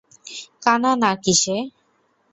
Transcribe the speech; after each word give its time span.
কানা 0.63 0.91
না-কি 1.01 1.33
সে? 1.41 1.55